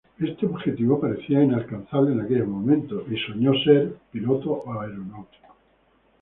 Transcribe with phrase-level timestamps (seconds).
[0.19, 5.53] Este objetivo parecía inalcanzable en aquellos momentos, y soñó en ser piloto aeronáutico.